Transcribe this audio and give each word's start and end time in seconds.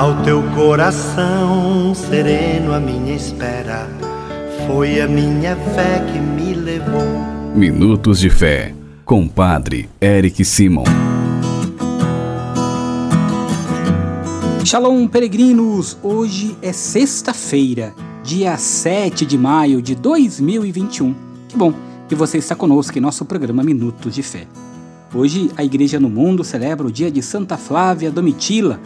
Ao 0.00 0.22
teu 0.22 0.42
coração 0.54 1.94
sereno, 1.94 2.72
a 2.72 2.80
minha 2.80 3.14
espera 3.14 3.86
foi 4.66 4.98
a 4.98 5.06
minha 5.06 5.54
fé 5.54 6.02
que 6.10 6.18
me 6.18 6.54
levou. 6.54 7.04
Minutos 7.54 8.18
de 8.18 8.30
Fé, 8.30 8.74
com 9.04 9.28
Padre 9.28 9.90
Eric 10.00 10.42
Simon. 10.42 10.84
Shalom, 14.64 15.06
peregrinos! 15.06 15.98
Hoje 16.02 16.56
é 16.62 16.72
sexta-feira, 16.72 17.92
dia 18.24 18.56
7 18.56 19.26
de 19.26 19.36
maio 19.36 19.82
de 19.82 19.94
2021. 19.94 21.14
Que 21.46 21.58
bom 21.58 21.74
que 22.08 22.14
você 22.14 22.38
está 22.38 22.54
conosco 22.54 22.96
em 22.96 23.02
nosso 23.02 23.26
programa 23.26 23.62
Minutos 23.62 24.14
de 24.14 24.22
Fé. 24.22 24.46
Hoje 25.14 25.50
a 25.58 25.62
Igreja 25.62 26.00
no 26.00 26.08
Mundo 26.08 26.42
celebra 26.42 26.86
o 26.86 26.90
dia 26.90 27.10
de 27.10 27.20
Santa 27.20 27.58
Flávia 27.58 28.10
Domitila, 28.10 28.80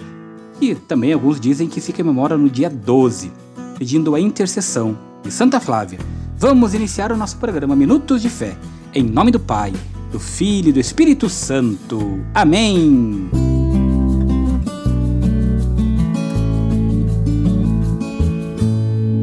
e 0.60 0.74
também 0.74 1.12
alguns 1.12 1.40
dizem 1.40 1.68
que 1.68 1.80
se 1.80 1.92
comemora 1.92 2.36
no 2.36 2.48
dia 2.48 2.70
12, 2.70 3.32
pedindo 3.78 4.14
a 4.14 4.20
intercessão 4.20 4.96
de 5.22 5.30
Santa 5.30 5.60
Flávia. 5.60 5.98
Vamos 6.36 6.74
iniciar 6.74 7.12
o 7.12 7.16
nosso 7.16 7.36
programa 7.38 7.74
Minutos 7.74 8.20
de 8.20 8.28
Fé, 8.28 8.56
em 8.94 9.02
nome 9.02 9.30
do 9.30 9.40
Pai, 9.40 9.72
do 10.12 10.20
Filho 10.20 10.68
e 10.68 10.72
do 10.72 10.80
Espírito 10.80 11.28
Santo. 11.28 12.20
Amém! 12.34 13.28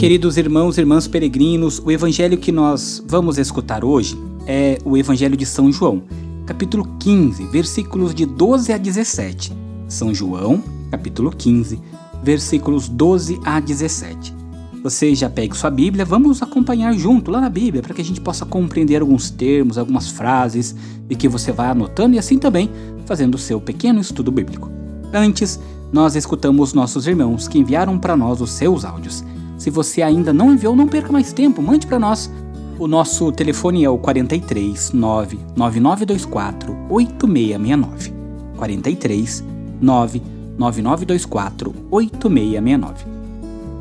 Queridos 0.02 0.36
irmãos 0.36 0.78
e 0.78 0.82
irmãs 0.82 1.08
peregrinos, 1.08 1.80
o 1.80 1.92
evangelho 1.92 2.36
que 2.36 2.52
nós 2.52 3.04
vamos 3.08 3.38
escutar 3.38 3.86
hoje 3.86 4.18
é 4.48 4.80
o 4.84 4.98
Evangelho 4.98 5.38
de 5.38 5.46
São 5.46 5.72
João, 5.72 6.02
capítulo 6.48 6.88
15, 7.00 7.46
versículos 7.46 8.16
de 8.16 8.26
12 8.26 8.74
a 8.74 8.78
17. 8.78 9.54
São 9.88 10.12
João, 10.12 10.64
capítulo 10.92 11.32
15, 11.32 11.80
versículos 12.22 12.90
12 12.90 13.40
a 13.46 13.60
17. 13.60 14.36
Você 14.84 15.16
já 15.16 15.30
pegue 15.30 15.56
sua 15.56 15.70
Bíblia, 15.70 16.04
vamos 16.04 16.42
acompanhar 16.42 16.92
junto 16.94 17.32
lá 17.32 17.40
na 17.40 17.50
Bíblia 17.50 17.82
para 17.82 17.94
que 17.94 18.02
a 18.02 18.06
gente 18.06 18.20
possa 18.20 18.46
compreender 18.46 19.00
alguns 19.00 19.30
termos, 19.30 19.78
algumas 19.78 20.10
frases 20.10 20.76
e 21.10 21.16
que 21.16 21.28
você 21.28 21.52
vai 21.52 21.70
anotando 21.70 22.16
e 22.16 22.20
assim 22.20 22.38
também 22.38 22.70
fazendo 23.06 23.36
o 23.36 23.38
seu 23.38 23.62
pequeno 23.62 24.02
estudo 24.02 24.32
bíblico. 24.32 24.72
Antes, 25.14 25.60
nós 25.94 26.16
escutamos 26.16 26.74
nossos 26.74 27.06
irmãos 27.06 27.48
que 27.48 27.60
enviaram 27.60 28.00
para 28.00 28.18
nós 28.18 28.42
os 28.42 28.52
seus 28.52 28.84
áudios. 28.84 29.24
Se 29.58 29.70
você 29.70 30.02
ainda 30.02 30.34
não 30.34 30.52
enviou, 30.54 30.76
não 30.76 30.88
perca 30.88 31.12
mais 31.12 31.32
tempo, 31.32 31.62
mande 31.62 31.86
para 31.86 32.00
nós. 32.00 32.32
O 32.80 32.88
nosso 32.88 33.32
telefone 33.32 33.84
é 33.84 33.90
o 33.90 34.00
43 34.00 34.92
99924 34.94 36.76
8669. 36.90 38.14
43 38.58 39.44
99924 40.62 41.74
8669. 41.90 43.06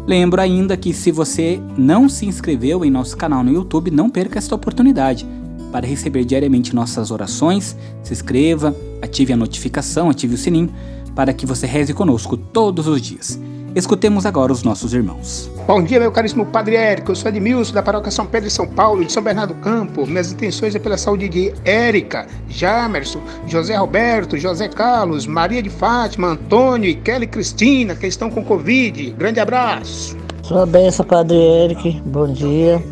Lembro 0.06 0.41
ainda 0.41 0.77
que 0.77 0.95
se 0.95 1.12
você 1.12 1.61
não 1.77 2.09
se 2.09 2.27
inscreveu 2.27 2.84
em 2.84 2.91
nosso 2.91 3.17
canal 3.17 3.45
no 3.45 3.53
YouTube, 3.53 3.91
não 3.91 4.09
perca 4.09 4.39
esta 4.39 4.55
oportunidade. 4.55 5.27
Para 5.70 5.86
receber 5.86 6.25
diariamente 6.25 6.75
nossas 6.75 7.11
orações, 7.11 7.77
se 8.03 8.12
inscreva, 8.12 8.75
ative 9.01 9.33
a 9.33 9.36
notificação, 9.36 10.11
ative 10.11 10.34
o 10.34 10.39
sininho, 10.39 10.70
para 11.14 11.33
que 11.33 11.47
você 11.47 11.67
reze 11.67 11.92
conosco 11.92 12.36
todos 12.36 12.89
os 12.89 13.01
dias. 13.01 13.39
Escutemos 13.74 14.26
agora 14.26 14.52
os 14.52 14.64
nossos 14.64 14.92
irmãos. 14.92 15.50
Bom 15.64 15.80
dia, 15.80 16.00
meu 16.00 16.10
caríssimo 16.10 16.44
Padre 16.44 16.74
Érico. 16.74 17.12
Eu 17.12 17.16
sou 17.16 17.28
Edmilson, 17.28 17.72
da 17.72 17.82
paróquia 17.82 18.10
São 18.10 18.27
Pedro 18.27 18.48
e 18.48 18.50
São 18.50 18.66
Paulo, 18.66 19.04
de 19.04 19.12
São 19.12 19.22
Bernardo 19.22 19.54
Campo. 19.54 20.04
Minhas 20.04 20.32
intenções 20.32 20.74
é 20.74 20.78
pela 20.80 20.98
saúde 20.98 21.28
de 21.28 21.54
Érica, 21.64 22.27
Jamerson, 22.48 23.20
José 23.46 23.77
Roberto, 23.77 24.36
José 24.36 24.68
Carlos, 24.68 25.24
Maria 25.24 25.62
de 25.62 25.70
Fátima, 25.70 26.28
Antônio 26.28 26.90
e 26.90 26.96
Kelly 26.96 27.28
Cristina, 27.28 27.94
que 27.94 28.08
estão 28.08 28.28
com 28.28 28.44
Covid. 28.44 29.12
Grande 29.12 29.38
abraço. 29.38 30.16
Sua 30.42 30.66
benção, 30.66 31.06
Padre 31.06 31.36
Eric. 31.36 32.02
Bom 32.06 32.32
dia. 32.32 32.82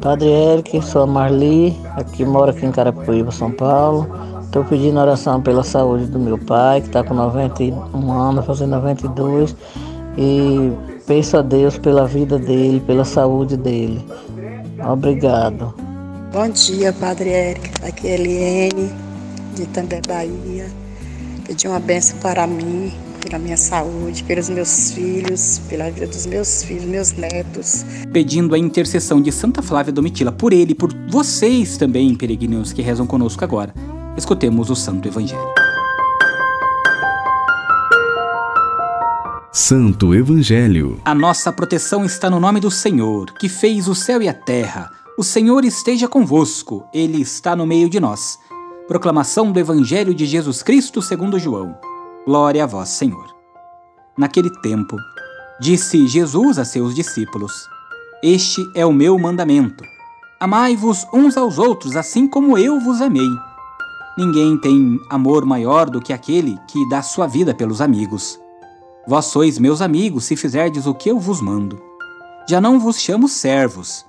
Padre 0.00 0.28
Eric, 0.28 0.82
sou 0.82 1.02
a 1.02 1.06
Marli, 1.06 1.76
aqui 1.94 2.24
moro 2.24 2.50
aqui 2.50 2.64
em 2.64 2.72
Carapicuíba, 2.72 3.30
São 3.30 3.50
Paulo. 3.50 4.08
Estou 4.44 4.64
pedindo 4.64 4.98
oração 4.98 5.42
pela 5.42 5.62
saúde 5.62 6.06
do 6.06 6.18
meu 6.18 6.38
pai, 6.38 6.80
que 6.80 6.86
está 6.86 7.04
com 7.04 7.12
91 7.12 8.12
anos, 8.12 8.46
fazendo 8.46 8.70
92 8.70 9.54
e 10.16 10.72
peço 11.06 11.36
a 11.36 11.42
Deus 11.42 11.78
pela 11.78 12.06
vida 12.06 12.38
dele, 12.38 12.80
pela 12.80 13.04
saúde 13.04 13.56
dele. 13.56 14.04
Obrigado. 14.84 15.74
Bom 16.32 16.48
dia, 16.48 16.92
Padre 16.92 17.30
Eric. 17.30 17.70
Aqui 17.82 18.08
é 18.08 18.14
Eliene, 18.14 18.90
de 19.54 19.66
També, 19.66 20.00
Bahia. 20.06 20.66
Pedi 21.46 21.68
uma 21.68 21.78
benção 21.78 22.18
para 22.18 22.46
mim, 22.46 22.92
pela 23.22 23.38
minha 23.38 23.56
saúde, 23.56 24.22
pelos 24.24 24.48
meus 24.48 24.90
filhos, 24.90 25.60
pela 25.68 25.90
vida 25.90 26.06
dos 26.06 26.26
meus 26.26 26.62
filhos, 26.62 26.84
meus 26.84 27.12
netos. 27.12 27.84
Pedindo 28.12 28.54
a 28.54 28.58
intercessão 28.58 29.20
de 29.22 29.32
Santa 29.32 29.62
Flávia 29.62 29.92
Domitila 29.92 30.32
por 30.32 30.52
ele 30.52 30.72
e 30.72 30.74
por 30.74 30.92
vocês 31.08 31.76
também, 31.76 32.14
peregrinos 32.14 32.72
que 32.72 32.82
rezam 32.82 33.06
conosco 33.06 33.44
agora. 33.44 33.72
Escutemos 34.16 34.70
o 34.70 34.76
Santo 34.76 35.08
Evangelho. 35.08 35.65
Santo 39.58 40.14
Evangelho. 40.14 41.00
A 41.02 41.14
nossa 41.14 41.50
proteção 41.50 42.04
está 42.04 42.28
no 42.28 42.38
nome 42.38 42.60
do 42.60 42.70
Senhor, 42.70 43.32
que 43.38 43.48
fez 43.48 43.88
o 43.88 43.94
céu 43.94 44.20
e 44.20 44.28
a 44.28 44.34
terra. 44.34 44.90
O 45.16 45.24
Senhor 45.24 45.64
esteja 45.64 46.06
convosco, 46.06 46.86
ele 46.92 47.22
está 47.22 47.56
no 47.56 47.66
meio 47.66 47.88
de 47.88 47.98
nós. 47.98 48.38
Proclamação 48.86 49.50
do 49.50 49.58
Evangelho 49.58 50.12
de 50.14 50.26
Jesus 50.26 50.62
Cristo 50.62 51.00
segundo 51.00 51.38
João. 51.38 51.74
Glória 52.26 52.64
a 52.64 52.66
vós, 52.66 52.90
Senhor. 52.90 53.34
Naquele 54.14 54.50
tempo, 54.60 54.94
disse 55.58 56.06
Jesus 56.06 56.58
a 56.58 56.64
seus 56.66 56.94
discípulos: 56.94 57.66
Este 58.22 58.60
é 58.74 58.84
o 58.84 58.92
meu 58.92 59.18
mandamento. 59.18 59.82
Amai-vos 60.38 61.06
uns 61.14 61.34
aos 61.34 61.58
outros, 61.58 61.96
assim 61.96 62.28
como 62.28 62.58
eu 62.58 62.78
vos 62.78 63.00
amei. 63.00 63.30
Ninguém 64.18 64.58
tem 64.58 65.00
amor 65.08 65.46
maior 65.46 65.88
do 65.88 66.02
que 66.02 66.12
aquele 66.12 66.58
que 66.68 66.86
dá 66.90 67.00
sua 67.00 67.26
vida 67.26 67.54
pelos 67.54 67.80
amigos. 67.80 68.38
Vós 69.08 69.26
sois 69.26 69.56
meus 69.56 69.80
amigos 69.80 70.24
se 70.24 70.34
fizerdes 70.34 70.84
o 70.84 70.94
que 70.94 71.08
eu 71.08 71.20
vos 71.20 71.40
mando. 71.40 71.80
Já 72.48 72.60
não 72.60 72.80
vos 72.80 73.00
chamo 73.00 73.28
servos, 73.28 74.04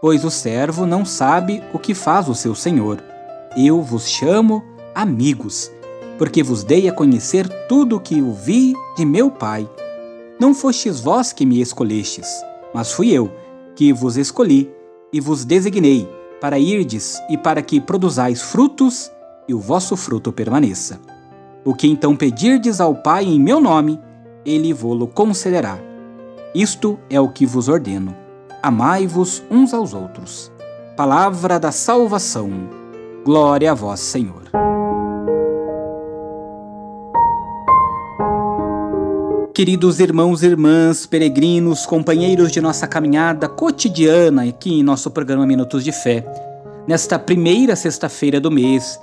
pois 0.00 0.24
o 0.24 0.30
servo 0.30 0.84
não 0.84 1.04
sabe 1.04 1.62
o 1.72 1.78
que 1.78 1.94
faz 1.94 2.28
o 2.28 2.34
seu 2.34 2.54
senhor. 2.54 3.00
Eu 3.56 3.80
vos 3.80 4.08
chamo 4.08 4.64
amigos, 4.92 5.70
porque 6.18 6.42
vos 6.42 6.64
dei 6.64 6.88
a 6.88 6.92
conhecer 6.92 7.48
tudo 7.68 7.96
o 7.96 8.00
que 8.00 8.20
ouvi 8.20 8.74
de 8.96 9.04
meu 9.04 9.30
Pai. 9.30 9.70
Não 10.40 10.52
fostes 10.52 10.98
vós 10.98 11.32
que 11.32 11.46
me 11.46 11.60
escolhestes, 11.60 12.26
mas 12.74 12.92
fui 12.92 13.12
eu 13.12 13.30
que 13.76 13.92
vos 13.92 14.16
escolhi 14.16 14.68
e 15.12 15.20
vos 15.20 15.44
designei 15.44 16.08
para 16.40 16.58
irdes 16.58 17.20
e 17.28 17.38
para 17.38 17.62
que 17.62 17.80
produzais 17.80 18.42
frutos 18.42 19.12
e 19.46 19.54
o 19.54 19.60
vosso 19.60 19.96
fruto 19.96 20.32
permaneça. 20.32 21.00
O 21.64 21.72
que 21.72 21.86
então 21.86 22.16
pedirdes 22.16 22.80
ao 22.80 22.94
Pai 22.94 23.24
em 23.24 23.38
meu 23.38 23.60
nome, 23.60 24.00
ele 24.44 24.72
vô-lo 24.72 25.06
concederá. 25.06 25.78
Isto 26.54 26.98
é 27.08 27.20
o 27.20 27.28
que 27.28 27.46
vos 27.46 27.68
ordeno: 27.68 28.14
amai-vos 28.62 29.42
uns 29.50 29.72
aos 29.72 29.94
outros. 29.94 30.50
Palavra 30.96 31.58
da 31.58 31.72
salvação. 31.72 32.50
Glória 33.24 33.72
a 33.72 33.74
vós, 33.74 34.00
Senhor. 34.00 34.50
Queridos 39.54 40.00
irmãos 40.00 40.42
e 40.42 40.46
irmãs, 40.46 41.04
peregrinos, 41.04 41.84
companheiros 41.84 42.50
de 42.50 42.62
nossa 42.62 42.86
caminhada 42.86 43.46
cotidiana 43.46 44.44
aqui 44.44 44.80
em 44.80 44.82
nosso 44.82 45.10
programa 45.10 45.46
Minutos 45.46 45.84
de 45.84 45.92
Fé, 45.92 46.24
nesta 46.88 47.18
primeira 47.18 47.76
sexta-feira 47.76 48.40
do 48.40 48.50
mês, 48.50 48.98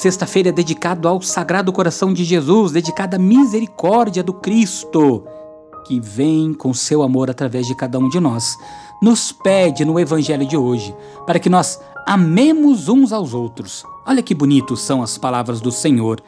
Sexta-feira 0.00 0.48
é 0.48 0.52
dedicado 0.52 1.06
ao 1.06 1.20
Sagrado 1.20 1.70
Coração 1.70 2.10
de 2.10 2.24
Jesus, 2.24 2.72
dedicada 2.72 3.16
à 3.16 3.18
misericórdia 3.18 4.22
do 4.22 4.32
Cristo, 4.32 5.24
que 5.86 6.00
vem 6.00 6.54
com 6.54 6.72
seu 6.72 7.02
amor 7.02 7.28
através 7.28 7.66
de 7.66 7.74
cada 7.74 7.98
um 7.98 8.08
de 8.08 8.18
nós. 8.18 8.56
Nos 9.02 9.30
pede 9.30 9.84
no 9.84 10.00
Evangelho 10.00 10.46
de 10.46 10.56
hoje 10.56 10.96
para 11.26 11.38
que 11.38 11.50
nós 11.50 11.78
amemos 12.06 12.88
uns 12.88 13.12
aos 13.12 13.34
outros. 13.34 13.84
Olha 14.06 14.22
que 14.22 14.34
bonitos 14.34 14.80
são 14.80 15.02
as 15.02 15.18
palavras 15.18 15.60
do 15.60 15.70
Senhor. 15.70 16.22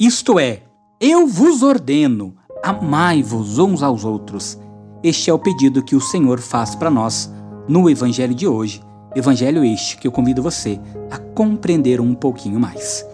Isto 0.00 0.38
é, 0.38 0.62
eu 0.98 1.26
vos 1.26 1.62
ordeno, 1.62 2.34
amai-vos 2.64 3.58
uns 3.58 3.82
aos 3.82 4.06
outros. 4.06 4.58
Este 5.02 5.28
é 5.28 5.34
o 5.34 5.38
pedido 5.38 5.84
que 5.84 5.94
o 5.94 6.00
Senhor 6.00 6.40
faz 6.40 6.74
para 6.74 6.90
nós 6.90 7.30
no 7.68 7.90
Evangelho 7.90 8.34
de 8.34 8.48
hoje 8.48 8.80
Evangelho 9.14 9.64
este 9.64 9.96
que 9.96 10.08
eu 10.08 10.12
convido 10.12 10.42
você 10.42 10.80
a 11.10 11.18
compreender 11.18 12.00
um 12.00 12.14
pouquinho 12.14 12.58
mais. 12.58 13.06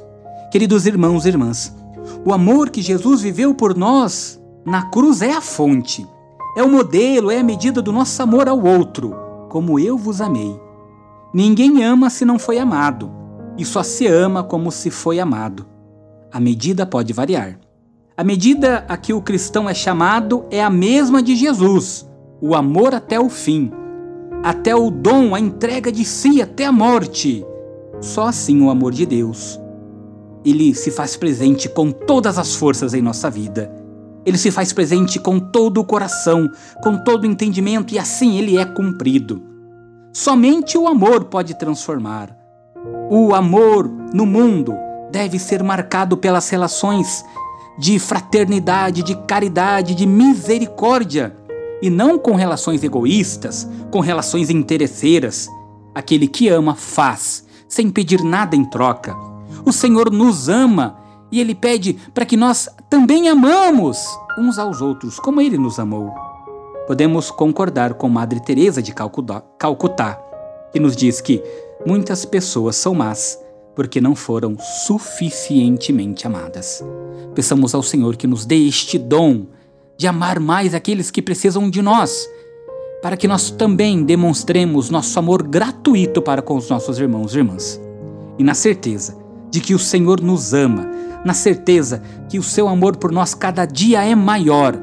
Queridos 0.51 0.87
irmãos 0.87 1.27
e 1.27 1.29
irmãs, 1.29 1.77
o 2.25 2.33
amor 2.33 2.71
que 2.71 2.81
Jesus 2.81 3.21
viveu 3.21 3.55
por 3.55 3.77
nós 3.77 4.41
na 4.65 4.83
cruz 4.91 5.21
é 5.21 5.33
a 5.33 5.41
fonte, 5.41 6.07
é 6.57 6.63
o 6.63 6.71
modelo, 6.71 7.31
é 7.31 7.39
a 7.39 7.45
medida 7.45 7.83
do 7.83 7.93
nosso 7.93 8.23
amor 8.23 8.49
ao 8.49 8.63
outro, 8.63 9.15
como 9.49 9.79
eu 9.79 9.97
vos 9.97 10.21
amei. 10.21 10.59
Ninguém 11.33 11.85
ama 11.85 12.11
se 12.11 12.25
não 12.25 12.39
foi 12.39 12.59
amado, 12.59 13.11
e 13.57 13.65
só 13.65 13.83
se 13.83 14.07
ama 14.07 14.43
como 14.43 14.73
se 14.73 14.91
foi 14.91 15.21
amado. 15.21 15.67
A 16.33 16.41
medida 16.41 16.87
pode 16.87 17.13
variar. 17.13 17.59
A 18.17 18.25
medida 18.25 18.85
a 18.89 18.97
que 18.97 19.13
o 19.13 19.23
cristão 19.23 19.69
é 19.69 19.75
chamado 19.75 20.45
é 20.51 20.63
a 20.63 20.71
mesma 20.71 21.23
de 21.23 21.37
Jesus, 21.37 22.09
o 22.41 22.55
amor 22.55 22.95
até 22.95 23.21
o 23.21 23.29
fim, 23.29 23.71
até 24.43 24.75
o 24.75 24.91
dom, 24.91 25.35
a 25.35 25.41
entrega 25.41 25.93
de 25.93 26.05
si 26.05 26.41
até 26.41 26.65
a 26.65 26.73
morte. 26.73 27.45
Só 28.01 28.27
assim 28.27 28.61
o 28.63 28.71
amor 28.71 28.93
de 28.93 29.05
Deus. 29.05 29.61
Ele 30.45 30.75
se 30.75 30.91
faz 30.91 31.17
presente 31.17 31.69
com 31.69 31.91
todas 31.91 32.39
as 32.39 32.55
forças 32.55 32.95
em 32.95 33.03
nossa 33.03 33.29
vida. 33.29 33.71
Ele 34.25 34.39
se 34.39 34.51
faz 34.51 34.73
presente 34.73 35.19
com 35.19 35.39
todo 35.39 35.81
o 35.81 35.85
coração, 35.85 36.49
com 36.83 36.97
todo 37.05 37.25
o 37.25 37.27
entendimento 37.27 37.95
e 37.95 37.99
assim 37.99 38.39
ele 38.39 38.59
é 38.59 38.65
cumprido. 38.65 39.43
Somente 40.13 40.77
o 40.77 40.89
amor 40.89 41.25
pode 41.25 41.55
transformar. 41.59 42.37
O 43.11 43.35
amor 43.35 43.89
no 44.13 44.25
mundo 44.25 44.75
deve 45.11 45.39
ser 45.39 45.63
marcado 45.63 46.17
pelas 46.17 46.49
relações 46.49 47.25
de 47.79 47.99
fraternidade, 47.99 49.03
de 49.03 49.15
caridade, 49.27 49.95
de 49.95 50.07
misericórdia, 50.07 51.37
e 51.83 51.89
não 51.91 52.19
com 52.19 52.35
relações 52.35 52.83
egoístas, 52.83 53.69
com 53.91 54.01
relações 54.01 54.51
interesseiras. 54.51 55.49
Aquele 55.95 56.29
que 56.29 56.49
ama 56.49 56.75
faz, 56.75 57.45
sem 57.69 57.91
pedir 57.91 58.23
nada 58.23 58.55
em 58.55 58.65
troca. 58.65 59.17
O 59.65 59.73
Senhor 59.73 60.11
nos 60.11 60.49
ama 60.49 60.99
e 61.31 61.41
ele 61.41 61.55
pede 61.55 61.97
para 62.15 62.25
que 62.25 62.37
nós 62.37 62.69
também 62.89 63.29
amamos 63.29 63.99
uns 64.39 64.59
aos 64.59 64.81
outros, 64.81 65.19
como 65.19 65.41
ele 65.41 65.59
nos 65.59 65.79
amou. 65.79 66.13
Podemos 66.87 67.31
concordar 67.31 67.95
com 67.95 68.09
Madre 68.09 68.41
Teresa 68.41 68.83
de 68.83 68.93
Calcutá, 68.93 70.21
que 70.73 70.81
nos 70.81 70.97
diz 70.97 71.21
que 71.21 71.43
muitas 71.87 72.25
pessoas 72.25 72.77
são 72.77 72.95
más 72.95 73.39
porque 73.75 74.01
não 74.01 74.15
foram 74.15 74.57
suficientemente 74.59 76.27
amadas. 76.27 76.85
Peçamos 77.35 77.75
ao 77.75 77.83
Senhor 77.83 78.17
que 78.17 78.27
nos 78.27 78.45
dê 78.45 78.67
este 78.67 78.99
dom 78.99 79.47
de 80.01 80.07
amar 80.07 80.41
mais 80.41 80.75
aqueles 80.75 81.11
que 81.11 81.21
precisam 81.21 81.69
de 81.69 81.83
nós, 81.83 82.27
para 83.03 83.19
que 83.19 83.29
nós 83.29 83.51
também 83.51 84.03
demonstremos 84.03 84.89
nosso 84.89 85.19
amor 85.19 85.43
gratuito 85.43 86.23
para 86.23 86.41
com 86.41 86.57
os 86.57 86.71
nossos 86.71 86.99
irmãos 86.99 87.35
e 87.35 87.37
irmãs. 87.37 87.79
E 88.39 88.43
na 88.43 88.55
certeza 88.55 89.19
de 89.51 89.61
que 89.61 89.75
o 89.75 89.79
Senhor 89.79 90.23
nos 90.23 90.55
ama, 90.55 90.91
na 91.23 91.35
certeza 91.35 92.03
que 92.31 92.39
o 92.39 92.43
seu 92.43 92.67
amor 92.67 92.97
por 92.97 93.13
nós 93.13 93.35
cada 93.35 93.67
dia 93.67 94.03
é 94.03 94.15
maior. 94.15 94.75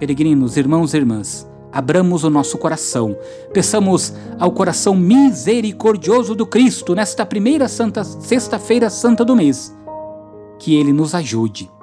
Peregrinos, 0.00 0.56
irmãos 0.56 0.94
e 0.94 0.96
irmãs, 0.96 1.46
abramos 1.70 2.24
o 2.24 2.30
nosso 2.30 2.56
coração, 2.56 3.14
peçamos 3.52 4.14
ao 4.38 4.50
coração 4.52 4.96
misericordioso 4.96 6.34
do 6.34 6.46
Cristo 6.46 6.94
nesta 6.94 7.26
primeira 7.26 7.68
santa 7.68 8.02
sexta-feira 8.02 8.88
santa 8.88 9.22
do 9.22 9.36
mês, 9.36 9.76
que 10.58 10.74
ele 10.74 10.94
nos 10.94 11.14
ajude 11.14 11.75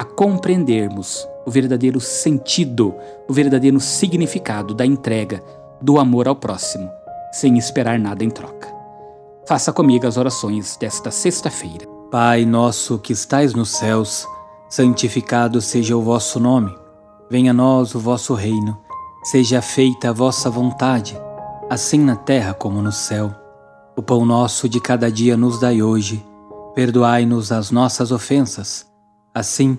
a 0.00 0.04
compreendermos 0.04 1.28
o 1.44 1.50
verdadeiro 1.50 2.00
sentido, 2.00 2.94
o 3.28 3.34
verdadeiro 3.34 3.78
significado 3.78 4.72
da 4.72 4.86
entrega, 4.86 5.44
do 5.78 5.98
amor 5.98 6.26
ao 6.26 6.34
próximo, 6.34 6.90
sem 7.30 7.58
esperar 7.58 7.98
nada 7.98 8.24
em 8.24 8.30
troca. 8.30 8.74
Faça 9.46 9.74
comigo 9.74 10.06
as 10.06 10.16
orações 10.16 10.74
desta 10.78 11.10
sexta-feira. 11.10 11.86
Pai 12.10 12.46
nosso 12.46 12.98
que 12.98 13.12
estais 13.12 13.52
nos 13.52 13.72
céus, 13.72 14.26
santificado 14.70 15.60
seja 15.60 15.94
o 15.94 16.00
vosso 16.00 16.40
nome. 16.40 16.74
Venha 17.30 17.50
a 17.50 17.54
nós 17.54 17.94
o 17.94 18.00
vosso 18.00 18.32
reino. 18.32 18.78
Seja 19.22 19.60
feita 19.60 20.08
a 20.08 20.14
vossa 20.14 20.48
vontade, 20.48 21.20
assim 21.68 22.00
na 22.00 22.16
terra 22.16 22.54
como 22.54 22.80
no 22.80 22.90
céu. 22.90 23.34
O 23.94 24.02
pão 24.02 24.24
nosso 24.24 24.66
de 24.66 24.80
cada 24.80 25.12
dia 25.12 25.36
nos 25.36 25.60
dai 25.60 25.82
hoje. 25.82 26.24
Perdoai-nos 26.74 27.52
as 27.52 27.70
nossas 27.70 28.10
ofensas, 28.10 28.86
assim 29.34 29.78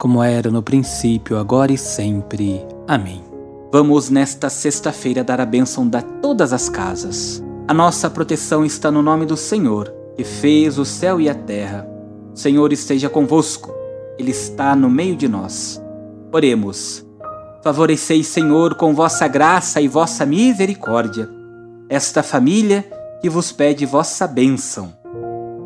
como 0.00 0.22
era 0.22 0.50
no 0.50 0.62
princípio, 0.62 1.36
agora 1.36 1.70
e 1.70 1.76
sempre. 1.76 2.64
Amém. 2.88 3.22
Vamos 3.70 4.08
nesta 4.08 4.48
sexta-feira 4.48 5.22
dar 5.22 5.42
a 5.42 5.44
bênção 5.44 5.86
de 5.86 6.00
todas 6.22 6.54
as 6.54 6.70
casas. 6.70 7.44
A 7.68 7.74
nossa 7.74 8.08
proteção 8.08 8.64
está 8.64 8.90
no 8.90 9.02
nome 9.02 9.26
do 9.26 9.36
Senhor, 9.36 9.92
que 10.16 10.24
fez 10.24 10.78
o 10.78 10.86
céu 10.86 11.20
e 11.20 11.28
a 11.28 11.34
terra. 11.34 11.86
O 12.32 12.36
Senhor 12.36 12.72
esteja 12.72 13.10
convosco, 13.10 13.70
Ele 14.18 14.30
está 14.30 14.74
no 14.74 14.88
meio 14.88 15.14
de 15.14 15.28
nós. 15.28 15.78
Oremos. 16.32 17.04
Favoreceis, 17.62 18.26
Senhor, 18.26 18.76
com 18.76 18.94
vossa 18.94 19.28
graça 19.28 19.82
e 19.82 19.86
vossa 19.86 20.24
misericórdia, 20.24 21.28
esta 21.90 22.22
família 22.22 22.90
que 23.20 23.28
vos 23.28 23.52
pede 23.52 23.84
vossa 23.84 24.26
bênção. 24.26 24.94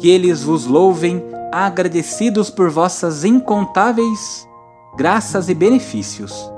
Que 0.01 0.11
eles 0.11 0.43
vos 0.43 0.67
louvem, 0.67 1.23
agradecidos 1.55 2.51
por 2.51 2.69
vossas 2.69 3.25
incontáveis 3.25 4.49
graças 4.97 5.49
e 5.49 5.55
benefícios. 5.55 6.51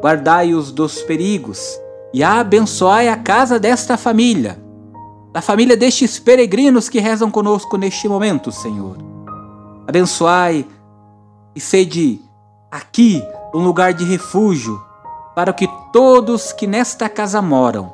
Guardai-os 0.00 0.70
dos 0.70 1.02
perigos 1.02 1.80
e 2.14 2.22
abençoai 2.22 3.08
a 3.08 3.16
casa 3.16 3.58
desta 3.58 3.96
família 3.96 4.68
da 5.32 5.42
família 5.42 5.76
destes 5.76 6.18
peregrinos 6.18 6.88
que 6.88 6.98
rezam 6.98 7.30
conosco 7.30 7.76
neste 7.76 8.08
momento, 8.08 8.50
Senhor. 8.50 8.96
Abençoai 9.86 10.66
e 11.54 11.60
sede 11.60 12.20
aqui 12.70 13.22
um 13.54 13.60
lugar 13.60 13.92
de 13.92 14.04
refúgio 14.04 14.82
para 15.34 15.52
que 15.52 15.68
todos 15.92 16.52
que 16.52 16.66
nesta 16.66 17.08
casa 17.08 17.40
moram 17.40 17.92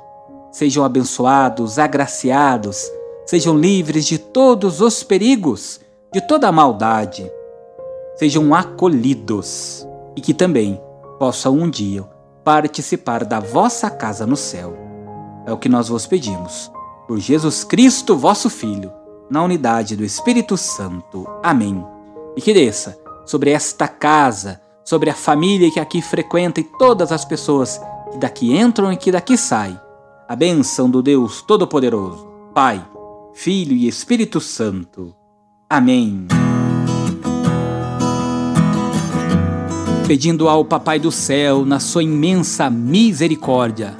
sejam 0.52 0.84
abençoados, 0.84 1.78
agraciados, 1.78 2.90
sejam 3.26 3.58
livres 3.58 4.06
de 4.06 4.18
todos 4.18 4.80
os 4.80 5.02
perigos, 5.02 5.80
de 6.14 6.20
toda 6.20 6.46
a 6.46 6.52
maldade, 6.52 7.28
sejam 8.14 8.54
acolhidos 8.54 9.84
e 10.14 10.20
que 10.20 10.32
também 10.32 10.80
possam 11.18 11.54
um 11.54 11.68
dia 11.68 12.04
participar 12.44 13.24
da 13.24 13.40
vossa 13.40 13.90
casa 13.90 14.24
no 14.24 14.36
céu. 14.36 14.78
É 15.44 15.52
o 15.52 15.56
que 15.58 15.68
nós 15.68 15.88
vos 15.88 16.06
pedimos 16.06 16.70
por 17.08 17.18
Jesus 17.18 17.64
Cristo, 17.64 18.16
vosso 18.16 18.48
Filho, 18.48 18.92
na 19.28 19.42
unidade 19.42 19.96
do 19.96 20.04
Espírito 20.04 20.56
Santo. 20.56 21.26
Amém. 21.42 21.84
E 22.36 22.40
que 22.40 22.54
desça 22.54 22.96
sobre 23.26 23.50
esta 23.50 23.88
casa, 23.88 24.60
sobre 24.84 25.10
a 25.10 25.14
família 25.14 25.68
que 25.68 25.80
aqui 25.80 26.00
frequenta 26.00 26.60
e 26.60 26.64
todas 26.78 27.10
as 27.10 27.24
pessoas 27.24 27.80
que 28.12 28.18
daqui 28.18 28.56
entram 28.56 28.92
e 28.92 28.96
que 28.96 29.10
daqui 29.10 29.36
saem, 29.36 29.80
a 30.28 30.36
bênção 30.36 30.88
do 30.88 31.02
Deus 31.02 31.42
Todo-Poderoso, 31.42 32.24
Pai, 32.54 32.86
Filho 33.34 33.72
e 33.72 33.88
Espírito 33.88 34.40
Santo. 34.40 35.12
Amém. 35.74 36.24
Pedindo 40.06 40.48
ao 40.48 40.64
Papai 40.64 41.00
do 41.00 41.10
Céu, 41.10 41.66
na 41.66 41.80
sua 41.80 42.04
imensa 42.04 42.70
misericórdia, 42.70 43.96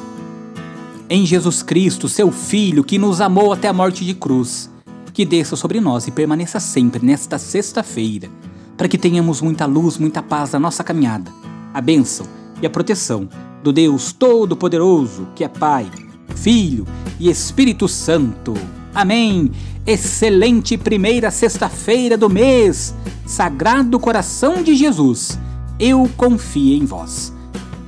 em 1.11 1.27
Jesus 1.27 1.65
Cristo, 1.65 2.09
seu 2.09 2.31
Filho, 2.31 2.85
que 2.85 2.97
nos 2.97 3.21
amou 3.21 3.53
até 3.53 3.67
a 3.67 3.73
morte 3.73 4.05
de 4.05 4.15
cruz, 4.15 4.71
que 5.13 5.25
desça 5.25 5.57
sobre 5.57 5.81
nós 5.81 6.07
e 6.07 6.13
permaneça 6.13 6.61
sempre 6.61 7.05
nesta 7.05 7.39
sexta-feira, 7.39 8.31
para 8.77 8.87
que 8.87 8.97
tenhamos 8.97 9.41
muita 9.41 9.67
luz, 9.67 9.99
muita 9.99 10.23
paz 10.23 10.53
na 10.53 10.61
nossa 10.61 10.85
caminhada, 10.85 11.33
a 11.75 11.81
bênção 11.81 12.25
e 12.63 12.67
a 12.67 12.71
proteção 12.71 13.29
do 13.65 13.73
Deus 13.73 14.13
Todo-Poderoso, 14.13 15.27
que 15.35 15.43
é 15.43 15.49
Pai, 15.49 15.91
Filho 16.37 16.87
e 17.19 17.29
Espírito 17.29 17.89
Santo. 17.89 18.55
Amém. 18.95 19.51
Excelente 19.87 20.79
primeira 20.79 21.31
sexta-feira 21.31 22.17
do 22.17 22.31
mês. 22.31 22.95
Sagrado 23.27 23.99
Coração 23.99 24.63
de 24.63 24.75
Jesus, 24.77 25.39
eu 25.81 26.09
confio 26.17 26.77
em 26.77 26.85
vós. 26.85 27.33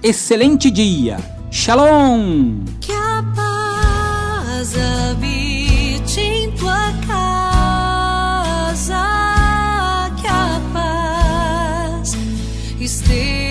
Excelente 0.03 0.71
dia. 0.71 1.19
Shalom. 1.51 2.65
Que 2.81 2.93
a 2.93 3.25
paz 3.35 4.75
habite 4.77 6.21
em 6.21 6.51
tua 6.53 6.93
casa. 7.07 7.35
Que 10.21 10.27
a 10.27 10.61
paz 10.73 12.17
esteja 12.81 13.46